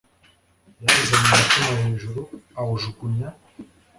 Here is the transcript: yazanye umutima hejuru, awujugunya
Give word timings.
yazanye 0.83 1.29
umutima 1.35 1.67
hejuru, 1.81 2.21
awujugunya 2.59 3.29